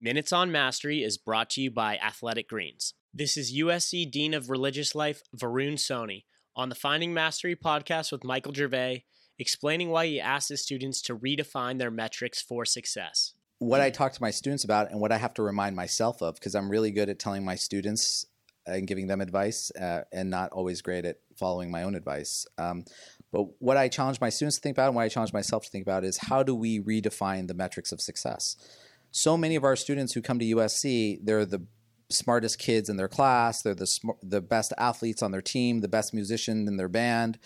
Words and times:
Minutes 0.00 0.32
on 0.32 0.52
Mastery 0.52 1.02
is 1.02 1.18
brought 1.18 1.50
to 1.50 1.60
you 1.60 1.72
by 1.72 1.96
Athletic 1.96 2.48
Greens. 2.48 2.94
This 3.12 3.36
is 3.36 3.58
USC 3.58 4.08
Dean 4.08 4.32
of 4.32 4.48
Religious 4.48 4.94
Life, 4.94 5.24
Varun 5.36 5.72
Soni, 5.72 6.22
on 6.54 6.68
the 6.68 6.76
Finding 6.76 7.12
Mastery 7.12 7.56
podcast 7.56 8.12
with 8.12 8.22
Michael 8.22 8.54
Gervais, 8.54 9.06
explaining 9.40 9.90
why 9.90 10.06
he 10.06 10.20
asks 10.20 10.50
his 10.50 10.62
students 10.62 11.02
to 11.02 11.18
redefine 11.18 11.78
their 11.78 11.90
metrics 11.90 12.40
for 12.40 12.64
success. 12.64 13.34
What 13.58 13.80
I 13.80 13.90
talk 13.90 14.12
to 14.12 14.22
my 14.22 14.30
students 14.30 14.62
about 14.62 14.92
and 14.92 15.00
what 15.00 15.10
I 15.10 15.16
have 15.16 15.34
to 15.34 15.42
remind 15.42 15.74
myself 15.74 16.22
of, 16.22 16.36
because 16.36 16.54
I'm 16.54 16.70
really 16.70 16.92
good 16.92 17.08
at 17.08 17.18
telling 17.18 17.44
my 17.44 17.56
students 17.56 18.24
and 18.66 18.86
giving 18.86 19.08
them 19.08 19.20
advice 19.20 19.72
uh, 19.72 20.02
and 20.12 20.30
not 20.30 20.52
always 20.52 20.80
great 20.80 21.06
at 21.06 21.16
following 21.36 21.72
my 21.72 21.82
own 21.82 21.96
advice. 21.96 22.46
Um, 22.56 22.84
but 23.32 23.46
what 23.58 23.76
I 23.76 23.88
challenge 23.88 24.20
my 24.20 24.28
students 24.28 24.58
to 24.58 24.62
think 24.62 24.76
about 24.76 24.86
and 24.86 24.94
what 24.94 25.02
I 25.02 25.08
challenge 25.08 25.32
myself 25.32 25.64
to 25.64 25.70
think 25.70 25.82
about 25.82 26.04
is 26.04 26.18
how 26.18 26.44
do 26.44 26.54
we 26.54 26.78
redefine 26.78 27.48
the 27.48 27.54
metrics 27.54 27.90
of 27.90 28.00
success? 28.00 28.54
So 29.18 29.36
many 29.36 29.56
of 29.56 29.64
our 29.64 29.76
students 29.76 30.12
who 30.12 30.22
come 30.22 30.38
to 30.38 30.44
USC, 30.44 31.18
they're 31.22 31.44
the 31.44 31.66
smartest 32.10 32.58
kids 32.58 32.88
in 32.88 32.96
their 32.96 33.08
class, 33.08 33.62
they're 33.62 33.74
the 33.74 33.86
sm- 33.86 34.10
the 34.22 34.40
best 34.40 34.72
athletes 34.78 35.22
on 35.22 35.32
their 35.32 35.42
team, 35.42 35.80
the 35.80 35.88
best 35.88 36.14
musician 36.14 36.68
in 36.68 36.76
their 36.76 36.88
band 36.88 37.38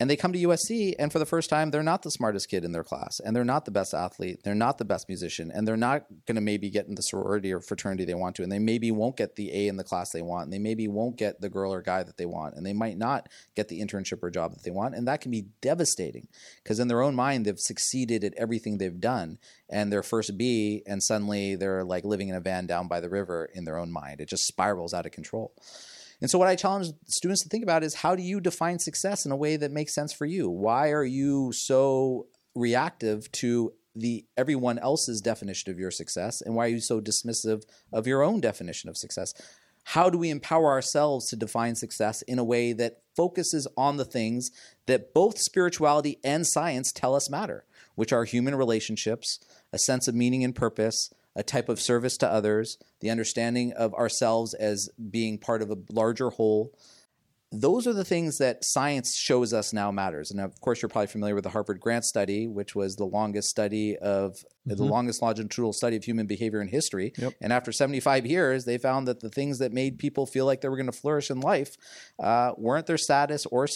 and 0.00 0.08
they 0.08 0.16
come 0.16 0.32
to 0.32 0.38
USC, 0.38 0.94
and 0.98 1.10
for 1.10 1.18
the 1.18 1.26
first 1.26 1.50
time, 1.50 1.70
they're 1.70 1.82
not 1.82 2.02
the 2.02 2.10
smartest 2.10 2.48
kid 2.48 2.64
in 2.64 2.70
their 2.70 2.84
class, 2.84 3.20
and 3.20 3.34
they're 3.34 3.44
not 3.44 3.64
the 3.64 3.72
best 3.72 3.92
athlete, 3.92 4.40
they're 4.44 4.54
not 4.54 4.78
the 4.78 4.84
best 4.84 5.08
musician, 5.08 5.50
and 5.52 5.66
they're 5.66 5.76
not 5.76 6.06
going 6.26 6.36
to 6.36 6.40
maybe 6.40 6.70
get 6.70 6.86
in 6.86 6.94
the 6.94 7.02
sorority 7.02 7.52
or 7.52 7.60
fraternity 7.60 8.04
they 8.04 8.14
want 8.14 8.36
to, 8.36 8.42
and 8.44 8.52
they 8.52 8.60
maybe 8.60 8.92
won't 8.92 9.16
get 9.16 9.34
the 9.34 9.52
A 9.52 9.66
in 9.66 9.76
the 9.76 9.84
class 9.84 10.10
they 10.10 10.22
want, 10.22 10.44
and 10.44 10.52
they 10.52 10.58
maybe 10.58 10.86
won't 10.86 11.16
get 11.16 11.40
the 11.40 11.48
girl 11.48 11.72
or 11.72 11.82
guy 11.82 12.04
that 12.04 12.16
they 12.16 12.26
want, 12.26 12.54
and 12.54 12.64
they 12.64 12.72
might 12.72 12.96
not 12.96 13.28
get 13.56 13.68
the 13.68 13.80
internship 13.80 14.22
or 14.22 14.30
job 14.30 14.52
that 14.52 14.62
they 14.62 14.70
want, 14.70 14.94
and 14.94 15.08
that 15.08 15.20
can 15.20 15.32
be 15.32 15.46
devastating 15.60 16.28
because 16.62 16.78
in 16.78 16.86
their 16.88 17.02
own 17.02 17.16
mind, 17.16 17.44
they've 17.44 17.58
succeeded 17.58 18.22
at 18.22 18.34
everything 18.34 18.78
they've 18.78 19.00
done, 19.00 19.38
and 19.68 19.92
their 19.92 20.04
first 20.04 20.38
B, 20.38 20.82
and 20.86 21.02
suddenly 21.02 21.56
they're 21.56 21.84
like 21.84 22.04
living 22.04 22.28
in 22.28 22.36
a 22.36 22.40
van 22.40 22.66
down 22.66 22.86
by 22.86 23.00
the 23.00 23.10
river 23.10 23.48
in 23.52 23.64
their 23.64 23.78
own 23.78 23.90
mind. 23.90 24.20
It 24.20 24.28
just 24.28 24.46
spirals 24.46 24.94
out 24.94 25.06
of 25.06 25.12
control. 25.12 25.52
And 26.20 26.30
so, 26.30 26.38
what 26.38 26.48
I 26.48 26.56
challenge 26.56 26.88
students 27.06 27.42
to 27.42 27.48
think 27.48 27.62
about 27.62 27.84
is 27.84 27.94
how 27.94 28.16
do 28.16 28.22
you 28.22 28.40
define 28.40 28.78
success 28.78 29.24
in 29.24 29.32
a 29.32 29.36
way 29.36 29.56
that 29.56 29.70
makes 29.70 29.94
sense 29.94 30.12
for 30.12 30.26
you? 30.26 30.50
Why 30.50 30.90
are 30.90 31.04
you 31.04 31.52
so 31.52 32.26
reactive 32.54 33.30
to 33.32 33.72
the 33.94 34.24
everyone 34.36 34.78
else's 34.78 35.20
definition 35.20 35.70
of 35.70 35.78
your 35.78 35.90
success, 35.90 36.40
and 36.40 36.54
why 36.54 36.66
are 36.66 36.70
you 36.70 36.80
so 36.80 37.00
dismissive 37.00 37.62
of 37.92 38.06
your 38.06 38.22
own 38.22 38.40
definition 38.40 38.88
of 38.88 38.96
success? 38.96 39.32
How 39.84 40.10
do 40.10 40.18
we 40.18 40.30
empower 40.30 40.70
ourselves 40.70 41.28
to 41.30 41.36
define 41.36 41.74
success 41.74 42.22
in 42.22 42.38
a 42.38 42.44
way 42.44 42.72
that 42.74 42.98
focuses 43.16 43.66
on 43.76 43.96
the 43.96 44.04
things 44.04 44.50
that 44.86 45.14
both 45.14 45.38
spirituality 45.38 46.18
and 46.22 46.46
science 46.46 46.92
tell 46.92 47.14
us 47.14 47.30
matter, 47.30 47.64
which 47.94 48.12
are 48.12 48.24
human 48.24 48.54
relationships, 48.54 49.38
a 49.72 49.78
sense 49.78 50.06
of 50.06 50.14
meaning 50.14 50.44
and 50.44 50.54
purpose, 50.54 51.10
a 51.36 51.42
type 51.42 51.68
of 51.68 51.80
service 51.80 52.16
to 52.18 52.28
others, 52.28 52.78
the 53.00 53.10
understanding 53.10 53.72
of 53.72 53.94
ourselves 53.94 54.54
as 54.54 54.88
being 55.10 55.38
part 55.38 55.62
of 55.62 55.70
a 55.70 55.78
larger 55.92 56.30
whole, 56.30 56.72
those 57.50 57.86
are 57.86 57.94
the 57.94 58.04
things 58.04 58.36
that 58.38 58.62
science 58.62 59.16
shows 59.16 59.54
us 59.54 59.72
now 59.72 59.90
matters. 59.90 60.30
And 60.30 60.38
of 60.38 60.60
course, 60.60 60.82
you're 60.82 60.90
probably 60.90 61.06
familiar 61.06 61.34
with 61.34 61.44
the 61.44 61.50
Harvard 61.50 61.80
Grant 61.80 62.04
study, 62.04 62.46
which 62.46 62.74
was 62.74 62.96
the 62.96 63.06
longest 63.06 63.48
study 63.48 63.96
of 63.96 64.32
mm-hmm. 64.32 64.76
the 64.76 64.84
longest 64.84 65.22
longitudinal 65.22 65.72
study 65.72 65.96
of 65.96 66.04
human 66.04 66.26
behavior 66.26 66.60
in 66.60 66.68
history. 66.68 67.14
Yep. 67.16 67.32
And 67.40 67.50
after 67.50 67.72
75 67.72 68.26
years, 68.26 68.66
they 68.66 68.76
found 68.76 69.08
that 69.08 69.20
the 69.20 69.30
things 69.30 69.60
that 69.60 69.72
made 69.72 69.98
people 69.98 70.26
feel 70.26 70.44
like 70.44 70.60
they 70.60 70.68
were 70.68 70.76
going 70.76 70.86
to 70.86 70.92
flourish 70.92 71.30
in 71.30 71.40
life 71.40 71.76
uh, 72.18 72.52
weren't 72.58 72.86
their 72.86 72.98
status 72.98 73.46
or 73.46 73.66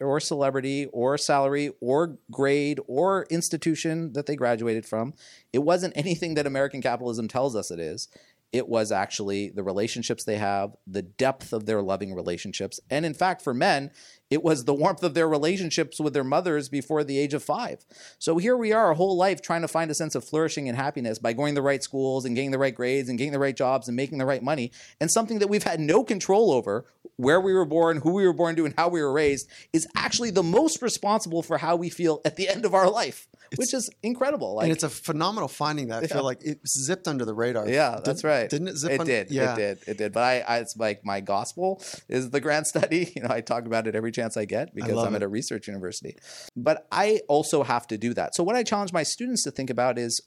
or 0.00 0.20
celebrity 0.20 0.86
or 0.92 1.18
salary 1.18 1.72
or 1.80 2.18
grade 2.30 2.78
or 2.86 3.26
institution 3.30 4.12
that 4.12 4.26
they 4.26 4.36
graduated 4.36 4.86
from. 4.86 5.12
It 5.52 5.60
wasn't 5.60 5.96
anything 5.96 6.34
that 6.34 6.46
American 6.46 6.80
capitalism 6.80 7.26
tells 7.26 7.56
us 7.56 7.72
it 7.72 7.80
is 7.80 8.08
it 8.52 8.66
was 8.66 8.90
actually 8.90 9.50
the 9.50 9.62
relationships 9.62 10.24
they 10.24 10.36
have, 10.36 10.74
the 10.86 11.02
depth 11.02 11.52
of 11.52 11.66
their 11.66 11.82
loving 11.82 12.14
relationships. 12.14 12.80
And 12.88 13.04
in 13.04 13.12
fact, 13.12 13.42
for 13.42 13.52
men, 13.52 13.90
it 14.30 14.42
was 14.42 14.64
the 14.64 14.74
warmth 14.74 15.02
of 15.02 15.14
their 15.14 15.28
relationships 15.28 16.00
with 16.00 16.14
their 16.14 16.24
mothers 16.24 16.68
before 16.68 17.04
the 17.04 17.18
age 17.18 17.34
of 17.34 17.42
five. 17.42 17.84
So 18.18 18.38
here 18.38 18.56
we 18.56 18.72
are, 18.72 18.86
our 18.86 18.94
whole 18.94 19.16
life 19.16 19.42
trying 19.42 19.62
to 19.62 19.68
find 19.68 19.90
a 19.90 19.94
sense 19.94 20.14
of 20.14 20.24
flourishing 20.24 20.68
and 20.68 20.76
happiness 20.76 21.18
by 21.18 21.34
going 21.34 21.54
to 21.54 21.60
the 21.60 21.64
right 21.66 21.82
schools 21.82 22.24
and 22.24 22.34
getting 22.34 22.50
the 22.50 22.58
right 22.58 22.74
grades 22.74 23.08
and 23.08 23.18
getting 23.18 23.32
the 23.32 23.38
right 23.38 23.56
jobs 23.56 23.86
and 23.86 23.96
making 23.96 24.18
the 24.18 24.26
right 24.26 24.42
money. 24.42 24.72
And 25.00 25.10
something 25.10 25.40
that 25.40 25.48
we've 25.48 25.62
had 25.62 25.80
no 25.80 26.02
control 26.02 26.50
over, 26.52 26.86
where 27.16 27.40
we 27.40 27.52
were 27.52 27.66
born, 27.66 27.98
who 27.98 28.12
we 28.12 28.26
were 28.26 28.32
born 28.32 28.56
to, 28.56 28.64
and 28.64 28.74
how 28.78 28.88
we 28.88 29.02
were 29.02 29.12
raised, 29.12 29.48
is 29.72 29.86
actually 29.94 30.30
the 30.30 30.42
most 30.42 30.80
responsible 30.80 31.42
for 31.42 31.58
how 31.58 31.76
we 31.76 31.90
feel 31.90 32.20
at 32.24 32.36
the 32.36 32.48
end 32.48 32.64
of 32.64 32.74
our 32.74 32.88
life 32.88 33.28
which 33.56 33.74
is 33.74 33.90
incredible. 34.02 34.56
Like, 34.56 34.64
and 34.64 34.72
it's 34.72 34.82
a 34.82 34.88
phenomenal 34.88 35.48
finding 35.48 35.88
that 35.88 36.04
I 36.04 36.06
feel 36.06 36.24
like 36.24 36.42
it 36.42 36.60
zipped 36.66 37.08
under 37.08 37.24
the 37.24 37.34
radar. 37.34 37.68
Yeah, 37.68 37.96
did, 37.96 38.04
that's 38.04 38.24
right. 38.24 38.48
Didn't 38.48 38.68
it 38.68 38.76
zip? 38.76 38.92
It 38.92 39.00
un- 39.00 39.06
did. 39.06 39.30
Yeah. 39.30 39.52
It 39.52 39.56
did. 39.56 39.78
It 39.86 39.98
did. 39.98 40.12
But 40.12 40.22
I, 40.22 40.40
I, 40.40 40.58
it's 40.58 40.76
like 40.76 41.04
my 41.04 41.20
gospel 41.20 41.82
is 42.08 42.30
the 42.30 42.40
grant 42.40 42.66
study. 42.68 43.12
You 43.14 43.22
know, 43.22 43.30
I 43.30 43.40
talk 43.40 43.66
about 43.66 43.86
it 43.86 43.94
every 43.94 44.12
chance 44.12 44.36
I 44.36 44.44
get 44.44 44.74
because 44.74 44.96
I 44.96 45.06
I'm 45.06 45.14
it. 45.14 45.16
at 45.16 45.22
a 45.22 45.28
research 45.28 45.66
university. 45.66 46.16
But 46.56 46.86
I 46.92 47.20
also 47.28 47.62
have 47.62 47.86
to 47.88 47.98
do 47.98 48.14
that. 48.14 48.34
So 48.34 48.42
what 48.42 48.56
I 48.56 48.62
challenge 48.62 48.92
my 48.92 49.02
students 49.02 49.44
to 49.44 49.50
think 49.50 49.70
about 49.70 49.98
is 49.98 50.20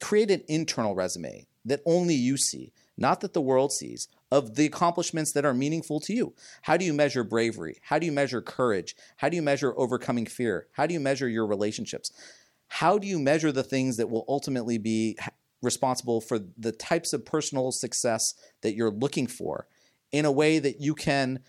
create 0.00 0.30
an 0.30 0.42
internal 0.48 0.94
resume 0.94 1.46
that 1.64 1.80
only 1.84 2.14
you 2.14 2.36
see, 2.36 2.72
not 2.96 3.20
that 3.20 3.32
the 3.32 3.40
world 3.40 3.72
sees 3.72 4.08
of 4.30 4.56
the 4.56 4.66
accomplishments 4.66 5.32
that 5.32 5.44
are 5.44 5.54
meaningful 5.54 6.00
to 6.00 6.12
you. 6.12 6.34
How 6.62 6.76
do 6.76 6.84
you 6.84 6.92
measure 6.92 7.24
bravery? 7.24 7.78
How 7.82 7.98
do 7.98 8.06
you 8.06 8.12
measure 8.12 8.42
courage? 8.42 8.94
How 9.16 9.28
do 9.28 9.36
you 9.36 9.42
measure 9.42 9.74
overcoming 9.78 10.26
fear? 10.26 10.66
How 10.72 10.86
do 10.86 10.94
you 10.94 11.00
measure 11.00 11.28
your 11.28 11.46
relationships? 11.46 12.10
How 12.68 12.98
do 12.98 13.06
you 13.06 13.18
measure 13.18 13.50
the 13.50 13.62
things 13.62 13.96
that 13.96 14.10
will 14.10 14.24
ultimately 14.28 14.78
be 14.78 15.16
responsible 15.62 16.20
for 16.20 16.38
the 16.56 16.72
types 16.72 17.12
of 17.12 17.24
personal 17.24 17.72
success 17.72 18.34
that 18.62 18.74
you're 18.74 18.90
looking 18.90 19.26
for 19.26 19.66
in 20.12 20.24
a 20.24 20.32
way 20.32 20.58
that 20.58 20.80
you 20.80 20.94
can 20.94 21.40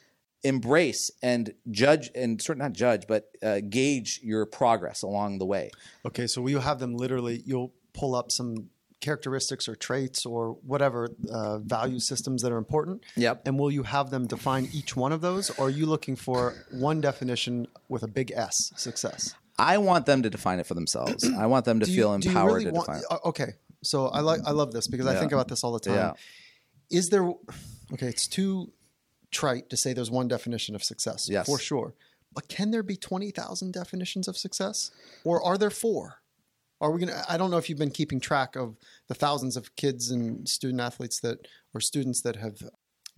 embrace 0.43 1.11
and 1.21 1.53
judge 1.69 2.09
and 2.15 2.41
sort 2.41 2.57
of 2.57 2.61
not 2.61 2.71
judge 2.71 3.05
but 3.07 3.25
uh, 3.43 3.59
gauge 3.69 4.21
your 4.23 4.45
progress 4.45 5.01
along 5.01 5.37
the 5.37 5.45
way? 5.45 5.69
Okay 6.05 6.27
so 6.27 6.41
we'll 6.41 6.61
have 6.61 6.79
them 6.79 6.95
literally 6.95 7.43
you'll 7.45 7.73
pull 7.93 8.15
up 8.15 8.31
some 8.31 8.69
characteristics 9.01 9.67
or 9.67 9.75
traits 9.75 10.25
or 10.25 10.57
whatever 10.65 11.09
uh, 11.31 11.59
value 11.59 11.99
systems 11.99 12.41
that 12.41 12.51
are 12.51 12.57
important. 12.57 13.01
Yep. 13.15 13.47
And 13.47 13.57
will 13.57 13.71
you 13.71 13.83
have 13.83 14.09
them 14.09 14.27
define 14.27 14.67
each 14.73 14.95
one 14.95 15.11
of 15.11 15.21
those 15.21 15.49
or 15.51 15.67
are 15.67 15.69
you 15.69 15.85
looking 15.85 16.15
for 16.15 16.65
one 16.71 16.99
definition 17.01 17.67
with 17.87 18.03
a 18.03 18.07
big 18.07 18.31
s 18.31 18.71
success 18.75 19.35
I 19.59 19.77
want 19.77 20.05
them 20.05 20.23
to 20.23 20.29
define 20.29 20.59
it 20.59 20.65
for 20.65 20.73
themselves. 20.73 21.29
I 21.37 21.45
want 21.45 21.65
them 21.65 21.79
to 21.79 21.85
feel 21.95 22.13
empowered 22.13 22.53
really 22.53 22.65
to 22.65 22.71
want, 22.71 22.87
define 22.87 23.01
it. 23.01 23.05
Uh, 23.09 23.27
okay. 23.29 23.53
So 23.83 24.07
I 24.07 24.21
like 24.21 24.41
I 24.45 24.51
love 24.51 24.71
this 24.71 24.87
because 24.87 25.05
yeah. 25.05 25.13
I 25.13 25.15
think 25.15 25.31
about 25.31 25.47
this 25.47 25.63
all 25.63 25.71
the 25.71 25.79
time. 25.79 25.95
Yeah. 25.95 26.13
Is 26.91 27.09
there 27.09 27.23
okay, 27.93 28.07
it's 28.07 28.27
too 28.27 28.71
trite 29.31 29.69
to 29.69 29.77
say 29.77 29.93
there's 29.93 30.11
one 30.11 30.27
definition 30.27 30.75
of 30.75 30.83
success. 30.83 31.29
Yes. 31.29 31.45
For 31.45 31.59
sure. 31.59 31.93
But 32.33 32.47
can 32.47 32.71
there 32.71 32.83
be 32.83 32.95
20,000 32.95 33.73
definitions 33.73 34.27
of 34.27 34.37
success? 34.37 34.91
Or 35.23 35.43
are 35.43 35.57
there 35.57 35.71
four? 35.71 36.21
Are 36.81 36.91
we 36.91 37.05
to 37.05 37.31
I 37.31 37.37
don't 37.37 37.51
know 37.51 37.57
if 37.57 37.69
you've 37.69 37.79
been 37.79 37.91
keeping 37.91 38.19
track 38.19 38.55
of 38.55 38.77
the 39.07 39.13
thousands 39.13 39.57
of 39.57 39.75
kids 39.75 40.11
and 40.11 40.47
student 40.47 40.81
athletes 40.81 41.19
that 41.21 41.47
or 41.73 41.81
students 41.81 42.21
that 42.21 42.37
have 42.37 42.61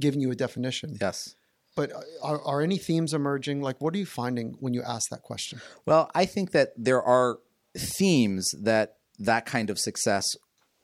given 0.02 0.20
you 0.20 0.32
a 0.32 0.36
definition. 0.36 0.98
Yes. 1.00 1.36
But 1.76 1.92
uh, 1.92 2.02
are, 2.22 2.42
are 2.44 2.62
any 2.62 2.78
themes 2.78 3.14
emerging? 3.14 3.62
Like, 3.62 3.80
what 3.80 3.94
are 3.96 3.98
you 3.98 4.06
finding 4.06 4.56
when 4.60 4.74
you 4.74 4.84
ask 4.84 5.10
that 5.10 5.22
question? 5.22 5.62
Well, 5.86 6.12
I 6.14 6.26
think 6.26 6.52
that 6.52 6.70
there 6.78 7.02
are 7.02 7.40
themes 7.78 8.54
that 8.62 8.96
that 9.20 9.46
kind 9.46 9.70
of 9.70 9.80
success 9.80 10.26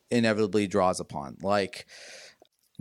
inevitably 0.10 0.68
draws 0.68 1.00
upon, 1.00 1.38
like 1.42 1.86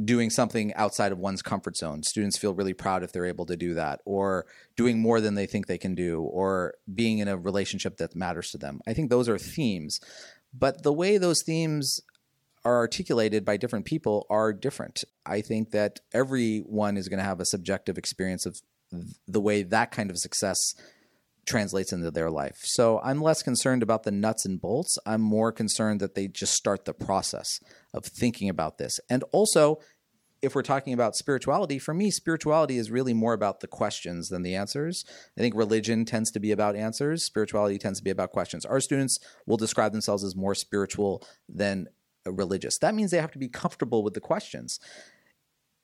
doing 0.03 0.29
something 0.29 0.75
outside 0.75 1.11
of 1.11 1.19
one's 1.19 1.43
comfort 1.43 1.77
zone. 1.77 2.03
Students 2.03 2.39
feel 2.39 2.55
really 2.55 2.75
proud 2.75 3.03
if 3.03 3.13
they're 3.13 3.27
able 3.27 3.47
to 3.47 3.57
do 3.57 3.75
that, 3.75 4.01
or 4.05 4.47
doing 4.77 5.01
more 5.01 5.21
than 5.21 5.35
they 5.35 5.47
think 5.47 5.67
they 5.67 5.79
can 5.79 5.95
do, 5.95 6.21
or 6.21 6.75
being 6.93 7.19
in 7.19 7.29
a 7.29 7.37
relationship 7.37 7.97
that 7.97 8.15
matters 8.15 8.51
to 8.51 8.59
them. 8.59 8.81
I 8.87 8.93
think 8.93 9.11
those 9.11 9.29
are 9.29 9.39
themes. 9.39 9.99
But 10.53 10.83
the 10.83 10.93
way 10.93 11.19
those 11.19 11.43
themes 11.43 12.01
are 12.67 12.79
articulated 12.79 13.45
by 13.45 13.57
different 13.57 13.85
people 13.85 14.27
are 14.29 14.53
different. 14.53 15.05
I 15.25 15.41
think 15.41 15.71
that 15.71 16.01
everyone 16.13 16.97
is 16.97 17.09
going 17.09 17.19
to 17.19 17.25
have 17.25 17.39
a 17.39 17.45
subjective 17.45 17.97
experience 17.97 18.45
of 18.45 18.61
the 19.29 19.41
way 19.41 19.63
that 19.63 19.93
kind 19.93 20.11
of 20.11 20.19
success 20.19 20.75
translates 21.47 21.93
into 21.93 22.11
their 22.11 22.29
life. 22.29 22.59
So 22.63 23.01
I'm 23.05 23.23
less 23.23 23.41
concerned 23.41 23.85
about 23.85 24.03
the 24.03 24.11
nuts 24.11 24.45
and 24.45 24.61
bolts. 24.61 24.99
I'm 25.07 25.21
more 25.21 25.53
concerned 25.53 26.01
that 26.01 26.17
they 26.17 26.27
just 26.27 26.55
start 26.55 26.87
the 26.87 26.93
process 26.93 27.61
of 27.95 28.05
thinking 28.05 28.49
about 28.49 28.79
this. 28.79 28.99
And 29.09 29.23
also, 29.31 29.79
if 30.43 30.57
we're 30.57 30.63
talking 30.63 30.93
about 30.93 31.15
spirituality, 31.15 31.79
for 31.79 31.95
me, 31.95 32.11
spirituality 32.11 32.79
is 32.79 32.91
really 32.91 33.15
more 33.15 33.33
about 33.33 33.61
the 33.61 33.69
questions 33.69 34.29
than 34.29 34.43
the 34.43 34.57
answers. 34.57 35.05
I 35.39 35.41
think 35.41 35.55
religion 35.55 36.05
tends 36.05 36.33
to 36.33 36.41
be 36.41 36.51
about 36.51 36.75
answers, 36.75 37.25
spirituality 37.25 37.79
tends 37.79 38.01
to 38.01 38.05
be 38.05 38.11
about 38.11 38.33
questions. 38.33 38.67
Our 38.67 38.81
students 38.81 39.21
will 39.47 39.57
describe 39.57 39.93
themselves 39.93 40.25
as 40.25 40.35
more 40.35 40.57
spiritual 40.57 41.25
than 41.49 41.87
religious. 42.33 42.79
That 42.79 42.95
means 42.95 43.11
they 43.11 43.21
have 43.21 43.33
to 43.33 43.39
be 43.39 43.49
comfortable 43.49 44.03
with 44.03 44.15
the 44.15 44.21
questions. 44.21 44.79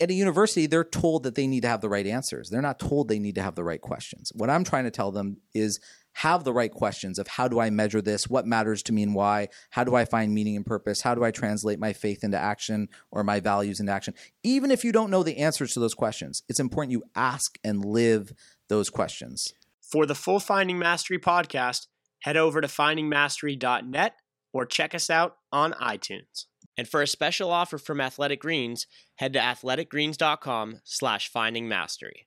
At 0.00 0.11
a 0.11 0.15
university, 0.15 0.67
they're 0.67 0.83
told 0.83 1.23
that 1.23 1.37
they 1.37 1.47
need 1.47 1.62
to 1.62 1.69
have 1.69 1.81
the 1.81 1.89
right 1.89 2.06
answers. 2.06 2.50
They're 2.50 2.62
not 2.62 2.81
told 2.81 3.09
they 3.09 3.21
need 3.21 3.37
to 3.37 3.43
have 3.43 3.55
the 3.55 3.62
right 3.62 3.81
questions. 3.81 4.33
What 4.35 4.50
I'm 4.50 4.65
trying 4.65 4.85
to 4.85 4.91
tell 4.91 5.12
them 5.12 5.37
is 5.55 5.79
have 6.15 6.44
the 6.44 6.53
right 6.53 6.73
questions 6.73 7.19
of 7.19 7.29
how 7.29 7.49
do 7.49 7.61
I 7.61 7.71
measure 7.71 8.03
this? 8.03 8.29
What 8.29 8.47
matters 8.47 8.83
to 8.85 8.93
me 8.93 9.03
and 9.03 9.15
why? 9.15 9.49
How 9.71 9.85
do 9.85 9.94
I 9.94 10.05
find 10.05 10.35
meaning 10.35 10.56
and 10.56 10.67
purpose? 10.67 11.03
How 11.03 11.15
do 11.15 11.25
I 11.25 11.31
translate 11.31 11.79
my 11.79 11.93
faith 11.93 12.25
into 12.25 12.39
action 12.39 12.89
or 13.11 13.25
my 13.25 13.41
values 13.41 13.81
into 13.81 13.93
action? 13.93 14.15
Even 14.43 14.71
if 14.71 14.85
you 14.85 14.93
don't 14.93 15.11
know 15.11 15.23
the 15.23 15.39
answers 15.39 15.73
to 15.75 15.81
those 15.81 15.94
questions, 15.94 16.43
it's 16.49 16.61
important 16.61 16.93
you 16.93 17.05
ask 17.15 17.59
and 17.65 17.85
live 17.85 18.33
those 18.69 18.91
questions. 18.91 19.55
For 19.81 20.06
the 20.06 20.15
full 20.15 20.41
Finding 20.41 20.79
Mastery 20.79 21.19
podcast, 21.19 21.87
head 22.23 22.37
over 22.37 22.61
to 22.61 22.69
findingmastery.net 22.69 24.15
or 24.52 24.66
check 24.66 24.94
us 24.94 25.10
out 25.10 25.37
on 25.52 25.72
iTunes. 25.75 26.46
And 26.76 26.88
for 26.88 27.02
a 27.02 27.06
special 27.06 27.50
offer 27.50 27.78
from 27.78 28.00
Athletic 28.00 28.40
Greens, 28.40 28.87
head 29.16 29.32
to 29.34 29.38
athleticgreens.com 29.38 30.81
slash 30.84 31.31
findingmastery. 31.31 32.26